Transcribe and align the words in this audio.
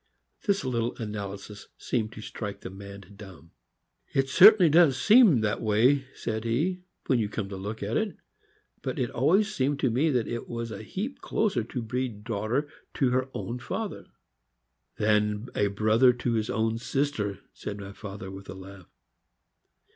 This 0.47 0.65
little 0.65 0.95
analysis 0.97 1.67
seemed 1.77 2.11
to 2.13 2.21
strike 2.21 2.61
the 2.61 2.71
man 2.71 3.03
dumb." 3.15 3.51
It 4.15 4.29
certainly 4.29 4.67
does 4.67 4.99
seem 4.99 5.41
that 5.41 5.61
way," 5.61 6.05
said 6.15 6.43
he, 6.43 6.81
"when 7.05 7.19
you 7.19 7.29
come 7.29 7.47
to 7.49 7.55
look 7.55 7.83
at 7.83 7.97
it; 7.97 8.17
but 8.81 8.97
it 8.97 9.11
always 9.11 9.53
seemed 9.53 9.79
to 9.81 9.91
me 9.91 10.07
it 10.07 10.47
was 10.49 10.71
a 10.71 10.81
heap 10.81 11.21
closer 11.21 11.63
to 11.65 11.83
breed 11.83 12.11
a 12.13 12.17
daughter 12.17 12.67
to 12.95 13.11
her 13.11 13.29
own 13.35 13.59
father." 13.59 14.05
204 14.97 14.97
THE 14.97 15.03
AMEEICAN 15.07 15.37
BOOK 15.37 15.45
OF 15.45 15.45
THE 15.45 15.45
DOG." 15.45 15.55
Than 15.61 15.65
a 15.67 15.75
brother 15.75 16.13
to 16.13 16.33
his 16.33 16.49
own 16.49 16.77
sister," 16.79 17.39
said 17.53 17.77
my 17.79 17.91
father 17.93 18.31
with 18.31 18.49
a 18.49 18.55
laugh. 18.55 18.89